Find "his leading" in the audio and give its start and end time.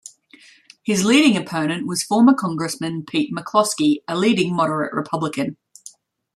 0.81-1.37